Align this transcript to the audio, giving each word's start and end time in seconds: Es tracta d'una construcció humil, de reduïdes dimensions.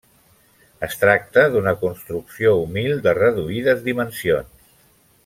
Es 0.87 0.95
tracta 1.01 1.43
d'una 1.55 1.73
construcció 1.83 2.55
humil, 2.63 2.97
de 3.09 3.15
reduïdes 3.21 3.85
dimensions. 3.91 4.73